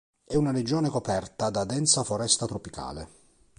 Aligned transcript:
È 0.25 0.35
una 0.35 0.49
regione 0.49 0.89
coperta 0.89 1.51
da 1.51 1.63
densa 1.63 2.03
foresta 2.03 2.47
tropicale. 2.47 3.07